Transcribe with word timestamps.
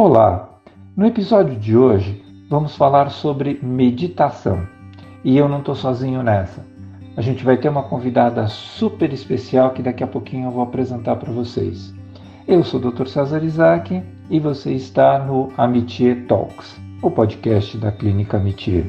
Olá! 0.00 0.60
No 0.96 1.06
episódio 1.06 1.56
de 1.56 1.76
hoje 1.76 2.24
vamos 2.48 2.76
falar 2.76 3.10
sobre 3.10 3.58
meditação. 3.60 4.64
E 5.24 5.36
eu 5.36 5.48
não 5.48 5.58
estou 5.58 5.74
sozinho 5.74 6.22
nessa. 6.22 6.64
A 7.16 7.20
gente 7.20 7.44
vai 7.44 7.56
ter 7.56 7.68
uma 7.68 7.82
convidada 7.82 8.46
super 8.46 9.12
especial 9.12 9.72
que 9.72 9.82
daqui 9.82 10.04
a 10.04 10.06
pouquinho 10.06 10.46
eu 10.46 10.52
vou 10.52 10.62
apresentar 10.62 11.16
para 11.16 11.32
vocês. 11.32 11.92
Eu 12.46 12.62
sou 12.62 12.78
o 12.78 12.92
Dr. 12.92 13.08
César 13.08 13.42
Isaac 13.42 14.00
e 14.30 14.38
você 14.38 14.72
está 14.72 15.18
no 15.18 15.52
Amitié 15.56 16.14
Talks, 16.28 16.80
o 17.02 17.10
podcast 17.10 17.76
da 17.76 17.90
Clínica 17.90 18.36
Amitié. 18.36 18.84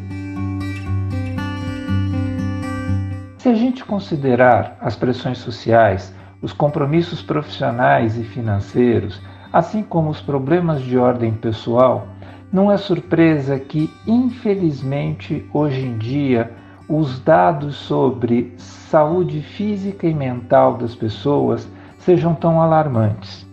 Se 3.39 3.49
a 3.49 3.55
gente 3.55 3.83
considerar 3.83 4.77
as 4.79 4.95
pressões 4.95 5.39
sociais, 5.39 6.13
os 6.39 6.53
compromissos 6.53 7.23
profissionais 7.23 8.15
e 8.15 8.23
financeiros, 8.23 9.19
assim 9.51 9.83
como 9.83 10.09
os 10.09 10.21
problemas 10.21 10.81
de 10.81 10.97
ordem 10.97 11.33
pessoal, 11.33 12.07
não 12.51 12.71
é 12.71 12.77
surpresa 12.77 13.59
que, 13.59 13.91
infelizmente, 14.07 15.47
hoje 15.53 15.85
em 15.85 15.97
dia, 15.97 16.51
os 16.87 17.19
dados 17.19 17.75
sobre 17.75 18.53
saúde 18.57 19.41
física 19.41 20.07
e 20.07 20.13
mental 20.13 20.77
das 20.77 20.95
pessoas 20.95 21.69
sejam 21.99 22.33
tão 22.33 22.59
alarmantes. 22.59 23.47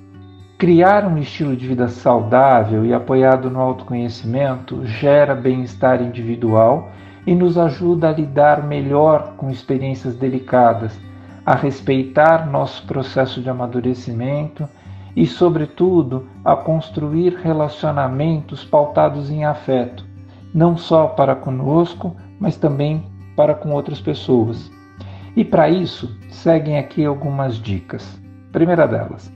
Criar 0.56 1.06
um 1.06 1.18
estilo 1.18 1.54
de 1.54 1.66
vida 1.68 1.88
saudável 1.88 2.86
e 2.86 2.94
apoiado 2.94 3.50
no 3.50 3.60
autoconhecimento 3.60 4.86
gera 4.86 5.34
bem-estar 5.34 6.00
individual 6.00 6.90
e 7.26 7.34
nos 7.34 7.58
ajuda 7.58 8.08
a 8.08 8.12
lidar 8.12 8.66
melhor 8.66 9.34
com 9.36 9.50
experiências 9.50 10.16
delicadas, 10.16 10.98
a 11.44 11.54
respeitar 11.54 12.50
nosso 12.50 12.86
processo 12.86 13.42
de 13.42 13.50
amadurecimento 13.50 14.66
e, 15.16 15.26
sobretudo, 15.26 16.28
a 16.44 16.54
construir 16.54 17.38
relacionamentos 17.42 18.62
pautados 18.62 19.30
em 19.30 19.46
afeto, 19.46 20.04
não 20.52 20.76
só 20.76 21.06
para 21.06 21.34
conosco, 21.34 22.14
mas 22.38 22.56
também 22.58 23.02
para 23.34 23.54
com 23.54 23.70
outras 23.70 23.98
pessoas. 23.98 24.70
E 25.34 25.42
para 25.42 25.70
isso, 25.70 26.14
seguem 26.28 26.78
aqui 26.78 27.04
algumas 27.04 27.56
dicas. 27.56 28.20
Primeira 28.52 28.86
delas, 28.86 29.32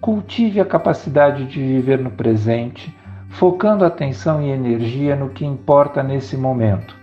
cultive 0.00 0.60
a 0.60 0.64
capacidade 0.64 1.46
de 1.46 1.60
viver 1.60 1.98
no 1.98 2.12
presente, 2.12 2.96
focando 3.28 3.84
atenção 3.84 4.40
e 4.40 4.50
energia 4.50 5.16
no 5.16 5.30
que 5.30 5.44
importa 5.44 6.00
nesse 6.00 6.36
momento, 6.36 6.94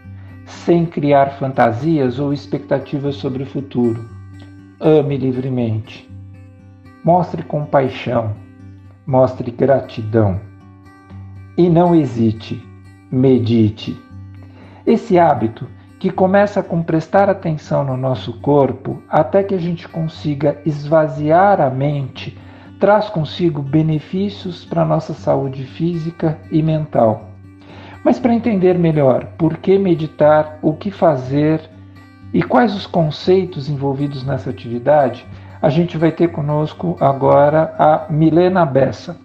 sem 0.45 0.85
criar 0.85 1.31
fantasias 1.31 2.17
ou 2.17 2.31
expectativas 2.31 3.15
sobre 3.15 3.43
o 3.43 3.45
futuro. 3.45 4.09
Ame 4.79 5.17
livremente 5.17 6.14
Mostre 7.05 7.43
compaixão, 7.43 8.33
mostre 9.05 9.51
gratidão. 9.51 10.41
E 11.55 11.69
não 11.69 11.93
hesite, 11.93 12.67
medite. 13.11 13.95
Esse 14.87 15.19
hábito, 15.19 15.67
que 15.99 16.09
começa 16.09 16.63
com 16.63 16.81
prestar 16.81 17.29
atenção 17.29 17.83
no 17.83 17.95
nosso 17.95 18.41
corpo 18.41 19.03
até 19.07 19.43
que 19.43 19.53
a 19.53 19.59
gente 19.59 19.87
consiga 19.87 20.59
esvaziar 20.65 21.61
a 21.61 21.69
mente, 21.69 22.35
traz 22.79 23.07
consigo 23.07 23.61
benefícios 23.61 24.65
para 24.65 24.83
nossa 24.83 25.13
saúde 25.13 25.63
física 25.63 26.39
e 26.49 26.63
mental. 26.63 27.29
Mas 28.03 28.17
para 28.17 28.33
entender 28.33 28.79
melhor 28.79 29.25
por 29.37 29.57
que 29.57 29.77
meditar, 29.77 30.57
o 30.59 30.73
que 30.73 30.89
fazer 30.89 31.69
e 32.33 32.41
quais 32.41 32.75
os 32.75 32.87
conceitos 32.87 33.69
envolvidos 33.69 34.25
nessa 34.25 34.49
atividade, 34.49 35.23
a 35.65 35.69
gente 35.69 35.97
vai 35.97 36.11
ter 36.11 36.27
conosco 36.27 36.95
agora 36.99 37.73
a 37.79 38.05
Milena 38.07 38.63
Bessa, 38.67 39.17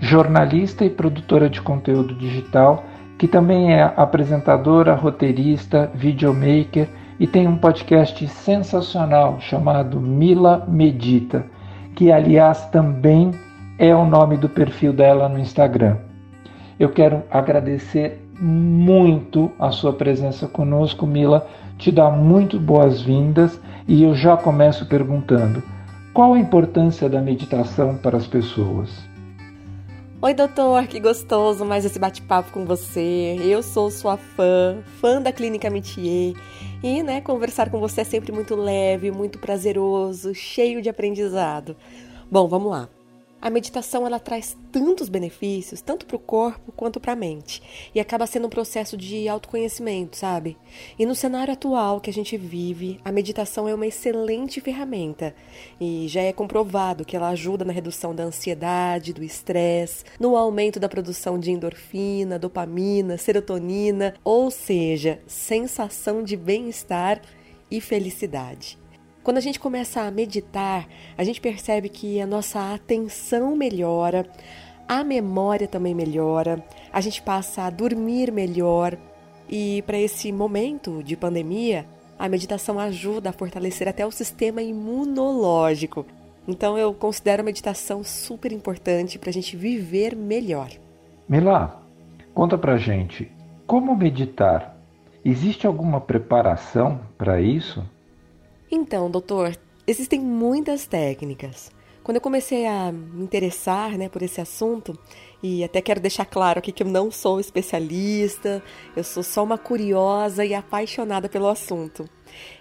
jornalista 0.00 0.82
e 0.82 0.88
produtora 0.88 1.50
de 1.50 1.60
conteúdo 1.60 2.14
digital, 2.14 2.84
que 3.18 3.28
também 3.28 3.74
é 3.74 3.92
apresentadora, 3.94 4.94
roteirista, 4.94 5.90
videomaker 5.94 6.88
e 7.20 7.26
tem 7.26 7.46
um 7.46 7.58
podcast 7.58 8.26
sensacional 8.28 9.38
chamado 9.40 10.00
Mila 10.00 10.64
Medita, 10.66 11.44
que 11.94 12.10
aliás 12.10 12.64
também 12.70 13.32
é 13.78 13.94
o 13.94 14.06
nome 14.06 14.38
do 14.38 14.48
perfil 14.48 14.90
dela 14.90 15.28
no 15.28 15.38
Instagram. 15.38 15.98
Eu 16.80 16.92
quero 16.92 17.22
agradecer 17.30 18.26
muito 18.40 19.52
a 19.58 19.70
sua 19.70 19.92
presença 19.92 20.48
conosco, 20.48 21.06
Mila, 21.06 21.46
te 21.76 21.92
dar 21.92 22.10
muito 22.10 22.58
boas-vindas 22.58 23.60
e 23.86 24.02
eu 24.02 24.14
já 24.14 24.34
começo 24.34 24.86
perguntando: 24.86 25.73
qual 26.14 26.32
a 26.32 26.38
importância 26.38 27.08
da 27.08 27.20
meditação 27.20 27.98
para 27.98 28.16
as 28.16 28.26
pessoas? 28.26 28.88
Oi, 30.22 30.32
doutor, 30.32 30.86
que 30.86 31.00
gostoso 31.00 31.64
mais 31.64 31.84
esse 31.84 31.98
bate-papo 31.98 32.52
com 32.52 32.64
você. 32.64 33.36
Eu 33.42 33.62
sou 33.62 33.90
sua 33.90 34.16
fã, 34.16 34.78
fã 35.00 35.20
da 35.20 35.32
Clínica 35.32 35.68
Mitier. 35.68 36.34
E, 36.82 37.02
né, 37.02 37.20
conversar 37.20 37.68
com 37.68 37.80
você 37.80 38.02
é 38.02 38.04
sempre 38.04 38.30
muito 38.30 38.54
leve, 38.54 39.10
muito 39.10 39.40
prazeroso, 39.40 40.32
cheio 40.32 40.80
de 40.80 40.88
aprendizado. 40.88 41.76
Bom, 42.30 42.46
vamos 42.46 42.70
lá. 42.70 42.88
A 43.44 43.50
meditação 43.50 44.06
ela 44.06 44.18
traz 44.18 44.56
tantos 44.72 45.10
benefícios, 45.10 45.82
tanto 45.82 46.06
para 46.06 46.16
o 46.16 46.18
corpo 46.18 46.72
quanto 46.72 46.98
para 46.98 47.12
a 47.12 47.16
mente, 47.16 47.90
e 47.94 48.00
acaba 48.00 48.26
sendo 48.26 48.46
um 48.46 48.50
processo 48.50 48.96
de 48.96 49.28
autoconhecimento, 49.28 50.16
sabe? 50.16 50.56
E 50.98 51.04
no 51.04 51.14
cenário 51.14 51.52
atual 51.52 52.00
que 52.00 52.08
a 52.08 52.12
gente 52.12 52.38
vive, 52.38 52.98
a 53.04 53.12
meditação 53.12 53.68
é 53.68 53.74
uma 53.74 53.86
excelente 53.86 54.62
ferramenta 54.62 55.34
e 55.78 56.08
já 56.08 56.22
é 56.22 56.32
comprovado 56.32 57.04
que 57.04 57.14
ela 57.14 57.28
ajuda 57.28 57.66
na 57.66 57.72
redução 57.74 58.14
da 58.14 58.24
ansiedade, 58.24 59.12
do 59.12 59.22
estresse, 59.22 60.06
no 60.18 60.38
aumento 60.38 60.80
da 60.80 60.88
produção 60.88 61.38
de 61.38 61.50
endorfina, 61.50 62.38
dopamina, 62.38 63.18
serotonina, 63.18 64.14
ou 64.24 64.50
seja, 64.50 65.20
sensação 65.26 66.22
de 66.22 66.34
bem-estar 66.34 67.20
e 67.70 67.78
felicidade. 67.78 68.82
Quando 69.24 69.38
a 69.38 69.40
gente 69.40 69.58
começa 69.58 70.02
a 70.02 70.10
meditar, 70.10 70.86
a 71.16 71.24
gente 71.24 71.40
percebe 71.40 71.88
que 71.88 72.20
a 72.20 72.26
nossa 72.26 72.74
atenção 72.74 73.56
melhora, 73.56 74.26
a 74.86 75.02
memória 75.02 75.66
também 75.66 75.94
melhora, 75.94 76.62
a 76.92 77.00
gente 77.00 77.22
passa 77.22 77.62
a 77.62 77.70
dormir 77.70 78.30
melhor. 78.30 78.98
E 79.48 79.80
para 79.86 79.96
esse 79.96 80.30
momento 80.30 81.02
de 81.02 81.16
pandemia, 81.16 81.86
a 82.18 82.28
meditação 82.28 82.78
ajuda 82.78 83.30
a 83.30 83.32
fortalecer 83.32 83.88
até 83.88 84.04
o 84.04 84.10
sistema 84.10 84.60
imunológico. 84.60 86.04
Então 86.46 86.76
eu 86.76 86.92
considero 86.92 87.40
a 87.40 87.46
meditação 87.46 88.04
super 88.04 88.52
importante 88.52 89.18
para 89.18 89.30
a 89.30 89.32
gente 89.32 89.56
viver 89.56 90.14
melhor. 90.14 90.68
Milá, 91.26 91.80
conta 92.34 92.58
pra 92.58 92.76
gente, 92.76 93.32
como 93.66 93.96
meditar? 93.96 94.76
Existe 95.24 95.66
alguma 95.66 95.98
preparação 95.98 97.00
para 97.16 97.40
isso? 97.40 97.82
Então, 98.70 99.10
doutor, 99.10 99.56
existem 99.86 100.20
muitas 100.20 100.86
técnicas. 100.86 101.70
Quando 102.02 102.16
eu 102.16 102.20
comecei 102.20 102.66
a 102.66 102.92
me 102.92 103.24
interessar 103.24 103.96
né, 103.96 104.10
por 104.10 104.20
esse 104.20 104.38
assunto, 104.38 104.98
e 105.42 105.64
até 105.64 105.80
quero 105.80 106.00
deixar 106.00 106.26
claro 106.26 106.58
aqui 106.58 106.70
que 106.70 106.82
eu 106.82 106.86
não 106.86 107.10
sou 107.10 107.40
especialista, 107.40 108.62
eu 108.94 109.02
sou 109.02 109.22
só 109.22 109.42
uma 109.42 109.56
curiosa 109.56 110.44
e 110.44 110.54
apaixonada 110.54 111.30
pelo 111.30 111.48
assunto. 111.48 112.08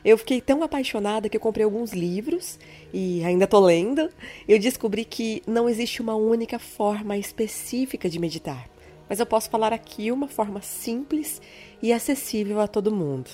Eu 0.03 0.17
fiquei 0.17 0.39
tão 0.39 0.63
apaixonada 0.63 1.27
que 1.27 1.35
eu 1.35 1.41
comprei 1.41 1.65
alguns 1.65 1.91
livros 1.91 2.57
e 2.93 3.21
ainda 3.25 3.43
estou 3.43 3.59
lendo. 3.59 4.09
Eu 4.47 4.59
descobri 4.59 5.03
que 5.03 5.41
não 5.45 5.67
existe 5.67 6.01
uma 6.01 6.15
única 6.15 6.57
forma 6.57 7.17
específica 7.17 8.09
de 8.09 8.19
meditar, 8.19 8.69
mas 9.09 9.19
eu 9.19 9.25
posso 9.25 9.49
falar 9.49 9.73
aqui 9.73 10.09
uma 10.09 10.29
forma 10.29 10.61
simples 10.61 11.41
e 11.81 11.91
acessível 11.91 12.61
a 12.61 12.67
todo 12.67 12.95
mundo. 12.95 13.29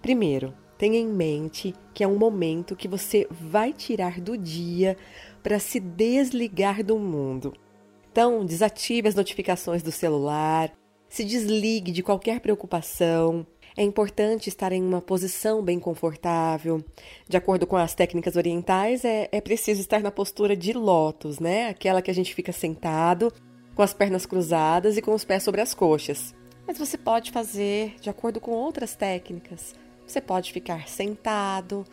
Primeiro, 0.00 0.54
Tenha 0.76 0.98
em 0.98 1.06
mente 1.06 1.74
que 1.92 2.02
é 2.02 2.08
um 2.08 2.18
momento 2.18 2.76
que 2.76 2.88
você 2.88 3.26
vai 3.30 3.72
tirar 3.72 4.20
do 4.20 4.36
dia 4.36 4.96
para 5.42 5.58
se 5.58 5.78
desligar 5.78 6.82
do 6.82 6.98
mundo. 6.98 7.54
Então, 8.10 8.44
desative 8.44 9.08
as 9.08 9.14
notificações 9.14 9.82
do 9.82 9.90
celular, 9.90 10.72
se 11.08 11.24
desligue 11.24 11.92
de 11.92 12.02
qualquer 12.02 12.40
preocupação. 12.40 13.46
É 13.76 13.82
importante 13.82 14.48
estar 14.48 14.72
em 14.72 14.82
uma 14.82 15.00
posição 15.00 15.62
bem 15.62 15.78
confortável. 15.78 16.84
De 17.28 17.36
acordo 17.36 17.66
com 17.66 17.76
as 17.76 17.94
técnicas 17.94 18.36
orientais, 18.36 19.04
é, 19.04 19.28
é 19.30 19.40
preciso 19.40 19.80
estar 19.80 20.00
na 20.00 20.10
postura 20.10 20.56
de 20.56 20.72
lótus, 20.72 21.40
né? 21.40 21.68
Aquela 21.68 22.00
que 22.00 22.10
a 22.10 22.14
gente 22.14 22.34
fica 22.34 22.52
sentado, 22.52 23.32
com 23.74 23.82
as 23.82 23.92
pernas 23.92 24.26
cruzadas 24.26 24.96
e 24.96 25.02
com 25.02 25.12
os 25.12 25.24
pés 25.24 25.42
sobre 25.42 25.60
as 25.60 25.74
coxas. 25.74 26.34
Mas 26.66 26.78
você 26.78 26.96
pode 26.96 27.30
fazer 27.30 27.96
de 28.00 28.08
acordo 28.08 28.40
com 28.40 28.52
outras 28.52 28.94
técnicas. 28.94 29.74
Você 30.06 30.20
pode 30.20 30.52
ficar 30.52 30.88
sentado, 30.88 31.84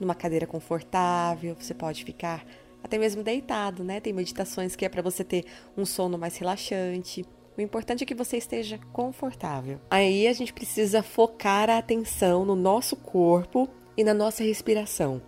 numa 0.00 0.14
cadeira 0.14 0.46
confortável, 0.46 1.56
você 1.58 1.74
pode 1.74 2.04
ficar 2.04 2.44
até 2.82 2.96
mesmo 2.98 3.22
deitado, 3.22 3.82
né? 3.82 4.00
Tem 4.00 4.12
meditações 4.12 4.76
que 4.76 4.84
é 4.84 4.88
para 4.88 5.02
você 5.02 5.24
ter 5.24 5.44
um 5.76 5.84
sono 5.84 6.16
mais 6.16 6.36
relaxante. 6.36 7.24
O 7.56 7.60
importante 7.60 8.04
é 8.04 8.06
que 8.06 8.14
você 8.14 8.36
esteja 8.36 8.78
confortável. 8.92 9.80
Aí 9.90 10.28
a 10.28 10.32
gente 10.32 10.52
precisa 10.52 11.02
focar 11.02 11.68
a 11.68 11.78
atenção 11.78 12.44
no 12.44 12.54
nosso 12.54 12.94
corpo 12.94 13.68
e 13.96 14.04
na 14.04 14.14
nossa 14.14 14.44
respiração. 14.44 15.20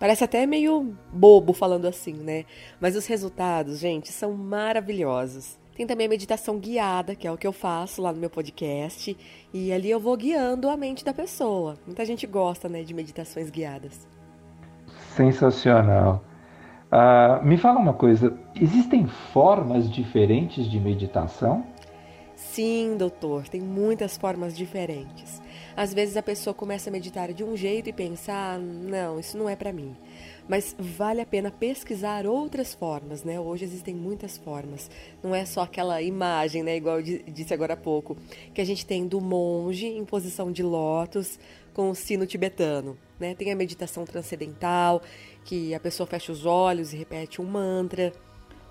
Parece 0.00 0.24
até 0.24 0.44
meio 0.46 0.96
bobo 1.12 1.52
falando 1.52 1.86
assim, 1.86 2.12
né? 2.12 2.44
Mas 2.80 2.96
os 2.96 3.06
resultados, 3.06 3.78
gente, 3.78 4.10
são 4.12 4.32
maravilhosos. 4.32 5.56
Tem 5.76 5.86
também 5.86 6.06
a 6.06 6.10
meditação 6.10 6.58
guiada, 6.58 7.14
que 7.14 7.26
é 7.26 7.30
o 7.30 7.36
que 7.36 7.46
eu 7.46 7.52
faço 7.52 8.00
lá 8.00 8.10
no 8.10 8.18
meu 8.18 8.30
podcast, 8.30 9.14
e 9.52 9.70
ali 9.70 9.90
eu 9.90 10.00
vou 10.00 10.16
guiando 10.16 10.70
a 10.70 10.76
mente 10.76 11.04
da 11.04 11.12
pessoa. 11.12 11.76
Muita 11.86 12.02
gente 12.06 12.26
gosta, 12.26 12.66
né, 12.66 12.82
de 12.82 12.94
meditações 12.94 13.50
guiadas. 13.50 14.08
Sensacional. 15.14 16.24
Uh, 16.90 17.44
me 17.44 17.58
fala 17.58 17.78
uma 17.78 17.92
coisa, 17.92 18.34
existem 18.58 19.06
formas 19.06 19.90
diferentes 19.90 20.70
de 20.70 20.80
meditação? 20.80 21.62
Sim, 22.36 22.96
doutor, 22.98 23.48
tem 23.48 23.62
muitas 23.62 24.18
formas 24.18 24.54
diferentes. 24.54 25.40
Às 25.74 25.94
vezes 25.94 26.18
a 26.18 26.22
pessoa 26.22 26.52
começa 26.52 26.90
a 26.90 26.92
meditar 26.92 27.32
de 27.32 27.42
um 27.42 27.56
jeito 27.56 27.88
e 27.88 27.94
pensa: 27.94 28.30
ah, 28.30 28.58
não, 28.58 29.18
isso 29.18 29.38
não 29.38 29.48
é 29.48 29.56
para 29.56 29.72
mim. 29.72 29.96
Mas 30.46 30.76
vale 30.78 31.22
a 31.22 31.26
pena 31.26 31.50
pesquisar 31.50 32.26
outras 32.26 32.74
formas, 32.74 33.24
né? 33.24 33.40
Hoje 33.40 33.64
existem 33.64 33.94
muitas 33.94 34.36
formas. 34.36 34.90
Não 35.22 35.34
é 35.34 35.46
só 35.46 35.62
aquela 35.62 36.00
imagem, 36.02 36.62
né? 36.62 36.76
Igual 36.76 37.00
eu 37.00 37.22
disse 37.26 37.54
agora 37.54 37.72
há 37.72 37.76
pouco, 37.76 38.16
que 38.54 38.60
a 38.60 38.64
gente 38.64 38.84
tem 38.84 39.06
do 39.08 39.20
monge 39.20 39.86
em 39.86 40.04
posição 40.04 40.52
de 40.52 40.62
lótus 40.62 41.38
com 41.72 41.90
o 41.90 41.94
sino 41.94 42.26
tibetano, 42.26 42.98
né? 43.18 43.34
Tem 43.34 43.50
a 43.50 43.56
meditação 43.56 44.04
transcendental, 44.04 45.02
que 45.42 45.74
a 45.74 45.80
pessoa 45.80 46.06
fecha 46.06 46.32
os 46.32 46.44
olhos 46.44 46.92
e 46.92 46.96
repete 46.96 47.40
um 47.40 47.44
mantra. 47.44 48.12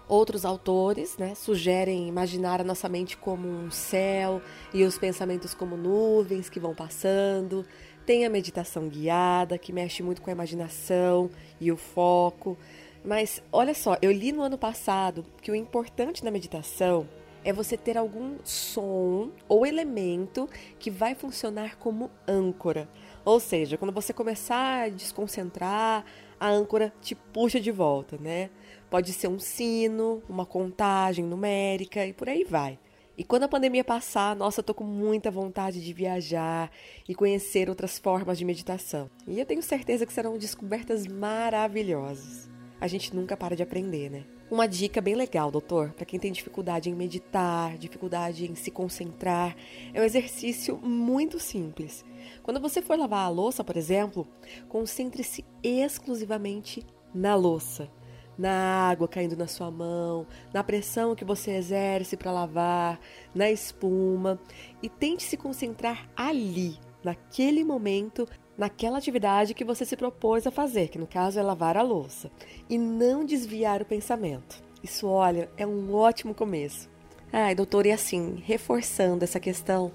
Outros 0.08 0.46
autores 0.46 1.18
né, 1.18 1.34
sugerem 1.34 2.08
imaginar 2.08 2.62
a 2.62 2.64
nossa 2.64 2.88
mente 2.88 3.18
como 3.18 3.48
um 3.48 3.72
céu 3.72 4.42
e 4.74 4.84
os 4.84 4.98
pensamentos 4.98 5.56
como 5.56 5.76
nuvens 5.76 6.48
que 6.48 6.60
vão 6.60 6.76
passando. 6.76 7.66
Tem 8.06 8.24
a 8.24 8.30
meditação 8.30 8.88
guiada, 8.88 9.58
que 9.58 9.74
mexe 9.74 10.04
muito 10.04 10.22
com 10.22 10.30
a 10.30 10.34
imaginação 10.34 11.30
e 11.60 11.72
o 11.72 11.78
foco. 11.78 12.56
Mas 13.04 13.42
olha 13.52 13.74
só, 13.74 13.98
eu 14.00 14.12
li 14.12 14.32
no 14.32 14.44
ano 14.44 14.58
passado 14.58 15.26
que 15.42 15.50
o 15.50 15.56
importante 15.56 16.24
na 16.24 16.30
meditação 16.30 17.08
é 17.44 17.54
você 17.54 17.78
ter 17.78 17.98
algum 17.98 18.38
som 18.44 19.30
ou 19.48 19.66
elemento 19.66 20.50
que 20.80 20.90
vai 20.90 21.14
funcionar 21.14 21.78
como 21.78 22.10
âncora. 22.28 22.90
Ou 23.26 23.40
seja, 23.40 23.76
quando 23.76 23.92
você 23.92 24.14
começar 24.14 24.84
a 24.84 24.90
desconcentrar, 24.90 26.06
a 26.40 26.48
âncora 26.48 26.94
te 27.02 27.16
puxa 27.16 27.60
de 27.60 27.72
volta, 27.72 28.18
né? 28.18 28.52
Pode 28.88 29.12
ser 29.14 29.28
um 29.28 29.40
sino, 29.40 30.22
uma 30.30 30.46
contagem 30.46 31.26
numérica 31.26 32.06
e 32.06 32.14
por 32.14 32.30
aí 32.30 32.44
vai. 32.44 32.78
E 33.18 33.24
quando 33.24 33.44
a 33.44 33.48
pandemia 33.48 33.84
passar, 33.84 34.36
nossa, 34.36 34.60
eu 34.60 34.64
tô 34.64 34.74
com 34.74 34.84
muita 34.84 35.32
vontade 35.32 35.84
de 35.84 35.94
viajar 35.94 36.70
e 37.08 37.16
conhecer 37.16 37.68
outras 37.68 37.98
formas 37.98 38.38
de 38.38 38.46
meditação. 38.46 39.10
E 39.28 39.40
eu 39.40 39.46
tenho 39.46 39.64
certeza 39.64 40.06
que 40.06 40.14
serão 40.14 40.38
descobertas 40.38 41.08
maravilhosas. 41.08 42.55
A 42.86 42.88
gente 42.88 43.16
nunca 43.16 43.36
para 43.36 43.56
de 43.56 43.64
aprender, 43.64 44.12
né? 44.12 44.26
Uma 44.48 44.68
dica 44.68 45.02
bem 45.02 45.16
legal, 45.16 45.50
doutor, 45.50 45.90
para 45.94 46.06
quem 46.06 46.20
tem 46.20 46.32
dificuldade 46.32 46.88
em 46.88 46.94
meditar, 46.94 47.76
dificuldade 47.80 48.46
em 48.46 48.54
se 48.54 48.70
concentrar, 48.70 49.56
é 49.92 50.00
um 50.00 50.04
exercício 50.04 50.78
muito 50.78 51.40
simples. 51.40 52.06
Quando 52.44 52.60
você 52.60 52.84
for 52.84 52.96
lavar 52.96 53.26
a 53.26 53.30
louça, 53.30 53.64
por 53.64 53.76
exemplo, 53.76 54.28
concentre-se 54.70 55.44
exclusivamente 55.64 56.86
na 57.12 57.34
louça 57.34 57.90
na 58.38 58.52
água 58.90 59.08
caindo 59.08 59.36
na 59.36 59.48
sua 59.48 59.72
mão, 59.72 60.28
na 60.54 60.62
pressão 60.64 61.16
que 61.16 61.24
você 61.24 61.52
exerce 61.52 62.16
para 62.18 62.34
lavar, 62.34 63.00
na 63.34 63.50
espuma 63.50 64.38
e 64.84 64.90
tente 64.90 65.24
se 65.24 65.38
concentrar 65.38 66.08
ali, 66.16 66.78
naquele 67.02 67.64
momento, 67.64 68.28
naquela 68.58 68.98
atividade 68.98 69.54
que 69.54 69.66
você 69.66 69.86
se 69.86 69.96
propôs 69.96 70.48
a 70.48 70.52
fazer, 70.52 70.88
que 70.88 70.98
no 70.98 71.08
caso 71.08 71.40
é 71.40 71.44
lavar 71.44 71.78
a 71.78 71.82
louça, 71.82 72.32
e 72.70 72.78
não 72.78 73.26
desviar 73.26 73.82
o 73.82 73.86
pensamento. 73.86 74.64
Isso, 74.84 75.08
olha, 75.08 75.50
é 75.58 75.66
um 75.66 75.94
ótimo 75.94 76.34
começo. 76.34 76.90
Ai, 77.32 77.56
doutor, 77.56 77.86
e 77.86 77.92
assim, 77.92 78.42
reforçando 78.46 79.24
essa 79.24 79.40
questão 79.40 79.92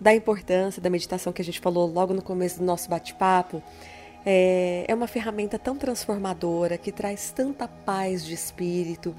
da 0.00 0.14
importância 0.14 0.80
da 0.80 0.88
meditação 0.88 1.32
que 1.32 1.42
a 1.42 1.44
gente 1.44 1.60
falou 1.60 1.86
logo 1.86 2.14
no 2.14 2.22
começo 2.22 2.60
do 2.60 2.64
nosso 2.64 2.88
bate-papo, 2.88 3.62
é, 4.24 4.84
é 4.86 4.94
uma 4.94 5.06
ferramenta 5.06 5.58
tão 5.58 5.76
transformadora, 5.76 6.78
que 6.78 6.92
traz 6.92 7.30
tanta 7.30 7.66
paz 7.66 8.24
de 8.24 8.34
espírito, 8.34 9.14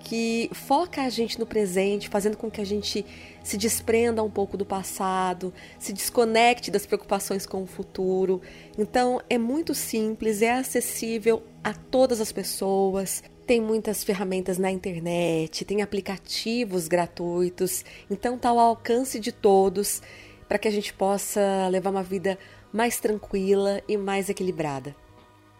que 0.00 0.50
foca 0.52 1.02
a 1.02 1.08
gente 1.08 1.38
no 1.38 1.46
presente, 1.46 2.08
fazendo 2.08 2.36
com 2.36 2.50
que 2.50 2.60
a 2.60 2.64
gente 2.64 3.04
se 3.44 3.56
desprenda 3.56 4.22
um 4.22 4.30
pouco 4.30 4.56
do 4.56 4.64
passado, 4.64 5.52
se 5.78 5.92
desconecte 5.92 6.70
das 6.70 6.86
preocupações 6.86 7.46
com 7.46 7.62
o 7.62 7.66
futuro. 7.66 8.40
Então 8.78 9.20
é 9.28 9.38
muito 9.38 9.74
simples, 9.74 10.42
é 10.42 10.52
acessível 10.52 11.42
a 11.62 11.72
todas 11.72 12.20
as 12.20 12.32
pessoas. 12.32 13.22
Tem 13.46 13.60
muitas 13.60 14.02
ferramentas 14.02 14.58
na 14.58 14.70
internet, 14.70 15.64
tem 15.64 15.82
aplicativos 15.82 16.88
gratuitos, 16.88 17.84
então 18.10 18.36
está 18.36 18.48
ao 18.48 18.58
alcance 18.58 19.18
de 19.18 19.32
todos 19.32 20.02
para 20.48 20.58
que 20.58 20.68
a 20.68 20.72
gente 20.72 20.92
possa 20.92 21.68
levar 21.70 21.90
uma 21.90 22.02
vida 22.02 22.38
mais 22.72 22.98
tranquila 23.00 23.82
e 23.88 23.96
mais 23.96 24.28
equilibrada. 24.28 24.94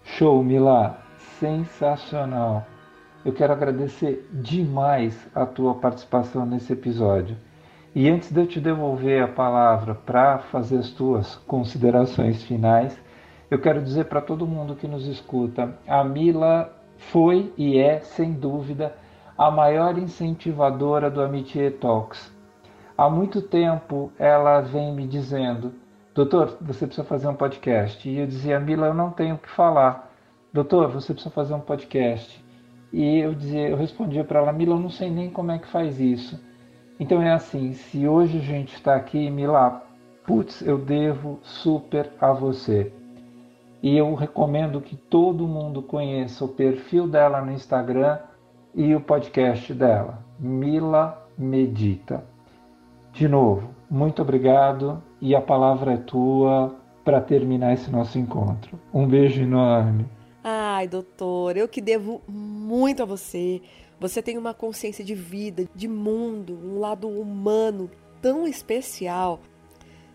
Show, 0.05 0.43
Mila! 0.43 1.03
Sensacional! 1.39 2.67
Eu 3.25 3.33
quero 3.33 3.53
agradecer 3.53 4.29
demais 4.33 5.29
a 5.35 5.45
tua 5.45 5.75
participação 5.75 6.47
nesse 6.47 6.73
episódio. 6.73 7.37
E 7.95 8.09
antes 8.09 8.33
de 8.33 8.41
eu 8.41 8.47
te 8.47 8.61
devolver 8.61 9.23
a 9.23 9.29
palavra 9.29 9.95
para 9.95 10.39
fazer 10.39 10.79
as 10.79 10.91
tuas 10.91 11.37
considerações 11.47 12.43
finais, 12.43 12.99
eu 13.51 13.61
quero 13.61 13.83
dizer 13.83 14.05
para 14.07 14.21
todo 14.21 14.47
mundo 14.47 14.77
que 14.77 14.89
nos 14.89 15.07
escuta: 15.07 15.77
a 15.87 16.03
Mila 16.03 16.73
foi 16.97 17.53
e 17.59 17.79
é, 17.79 18.01
sem 18.01 18.33
dúvida, 18.33 18.97
a 19.37 19.51
maior 19.51 19.99
incentivadora 19.99 21.11
do 21.11 21.21
Amitié 21.21 21.71
Talks. 21.71 22.33
Há 22.97 23.11
muito 23.11 23.43
tempo 23.43 24.13
ela 24.19 24.61
vem 24.61 24.95
me 24.95 25.07
dizendo 25.07 25.73
doutor, 26.15 26.57
você 26.61 26.87
precisa 26.87 27.07
fazer 27.07 27.29
um 27.29 27.35
podcast. 27.35 28.09
E 28.09 28.19
eu 28.19 28.27
dizia, 28.27 28.61
Mila, 28.61 28.89
eu 28.89 28.95
não 28.95 29.11
tenho 29.11 29.37
o 29.37 29.39
que 29.39 29.51
falar. 29.51 30.11
Doutor, 30.53 30.89
você 30.89 31.13
precisa 31.13 31.33
fazer 31.33 31.55
um 31.55 31.61
podcast. 31.61 32.43
E 32.93 33.19
eu 33.19 33.35
dizia, 33.35 33.69
eu 33.69 33.77
respondia 33.77 34.25
para 34.25 34.41
ela, 34.41 34.53
Mila, 34.53 34.75
eu 34.75 34.81
não 34.81 34.91
sei 34.91 35.11
nem 35.11 35.31
como 35.31 35.53
é 35.53 35.59
que 35.59 35.69
faz 35.69 36.01
isso. 36.01 36.41
Então 36.99 37.23
é 37.23 37.31
assim, 37.31 37.73
se 37.73 38.07
hoje 38.07 38.39
a 38.39 38.43
gente 38.43 38.75
está 38.75 38.95
aqui, 38.95 39.31
Mila, 39.31 39.83
putz, 40.27 40.61
eu 40.63 40.77
devo 40.77 41.39
super 41.43 42.11
a 42.21 42.33
você. 42.33 42.93
E 43.83 43.97
eu 43.97 44.15
recomendo 44.15 44.81
que 44.81 44.97
todo 44.97 45.49
mundo 45.49 45.83
conheça 45.83 46.45
o 46.45 46.49
perfil 46.49 47.09
dela 47.09 47.41
no 47.41 47.53
Instagram 47.53 48.19
e 48.75 48.95
o 48.95 49.01
podcast 49.01 49.73
dela, 49.73 50.19
Mila 50.39 51.27
Medita. 51.39 52.23
De 53.13 53.27
novo, 53.27 53.71
muito 53.91 54.21
obrigado 54.21 55.03
e 55.21 55.35
a 55.35 55.41
palavra 55.41 55.95
é 55.95 55.97
tua 55.97 56.75
para 57.05 57.21
terminar 57.21 57.73
esse 57.73 57.91
nosso 57.91 58.19
encontro. 58.19 58.79
Um 58.93 59.07
beijo 59.07 59.43
enorme. 59.43 60.07
Ai, 60.43 60.89
doutor, 60.89 61.57
eu 61.57 61.69
que 61.69 61.83
devo 61.83 62.23
muito 62.27 63.03
a 63.03 63.07
você. 63.07 63.61
Você 63.99 64.23
tem 64.23 64.39
uma 64.39 64.55
consciência 64.55 65.05
de 65.05 65.15
vida, 65.15 65.69
de 65.75 65.87
mundo, 65.87 66.59
um 66.65 66.79
lado 66.79 67.09
humano 67.09 67.91
tão 68.23 68.49
especial. 68.49 69.41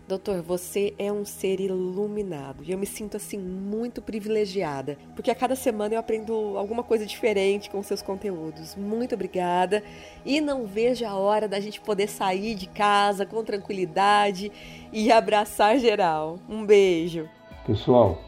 Doutor, 0.08 0.42
você 0.42 0.94
é 0.98 1.12
um 1.12 1.24
ser 1.24 1.60
iluminado 1.60 2.62
e 2.64 2.70
eu 2.70 2.78
me 2.78 2.86
sinto 2.86 3.16
assim 3.16 3.38
muito 3.38 4.00
privilegiada, 4.00 4.96
porque 5.16 5.32
a 5.32 5.34
cada 5.34 5.56
semana 5.56 5.94
eu 5.94 5.98
aprendo 5.98 6.56
alguma 6.56 6.84
coisa 6.84 7.04
diferente 7.04 7.68
com 7.68 7.82
seus 7.82 8.02
conteúdos. 8.02 8.76
Muito 8.76 9.16
obrigada 9.16 9.82
e 10.24 10.40
não 10.40 10.64
vejo 10.64 11.04
a 11.04 11.14
hora 11.14 11.48
da 11.48 11.58
gente 11.58 11.80
poder 11.80 12.08
sair 12.08 12.54
de 12.54 12.68
casa 12.68 13.26
com 13.26 13.42
tranquilidade 13.42 14.50
e 14.92 15.10
abraçar 15.10 15.78
geral. 15.78 16.38
Um 16.48 16.64
beijo. 16.64 17.28
Pessoal, 17.64 18.20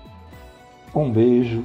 um 0.93 1.13
beijo 1.13 1.65